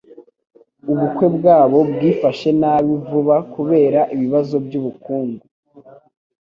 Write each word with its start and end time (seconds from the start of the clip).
Ubukwe 0.91 1.25
bwabo 1.37 1.77
bwifashe 1.91 2.49
nabi 2.61 2.93
vuba 3.07 3.35
kubera 3.53 3.99
ibibazo 4.15 4.55
byubukungu 4.65 5.43